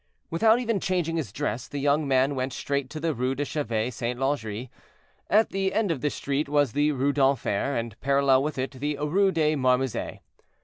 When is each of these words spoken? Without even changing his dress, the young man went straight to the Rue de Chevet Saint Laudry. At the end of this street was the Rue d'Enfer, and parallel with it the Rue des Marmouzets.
Without 0.31 0.57
even 0.57 0.79
changing 0.79 1.17
his 1.17 1.31
dress, 1.31 1.67
the 1.67 1.77
young 1.77 2.07
man 2.07 2.33
went 2.33 2.53
straight 2.53 2.89
to 2.89 2.99
the 2.99 3.13
Rue 3.13 3.35
de 3.35 3.45
Chevet 3.45 3.93
Saint 3.93 4.17
Laudry. 4.19 4.71
At 5.29 5.51
the 5.51 5.75
end 5.75 5.91
of 5.91 6.01
this 6.01 6.15
street 6.15 6.49
was 6.49 6.71
the 6.71 6.91
Rue 6.93 7.13
d'Enfer, 7.13 7.75
and 7.77 8.01
parallel 8.01 8.41
with 8.41 8.57
it 8.57 8.71
the 8.71 8.97
Rue 8.97 9.31
des 9.31 9.55
Marmouzets. 9.55 10.17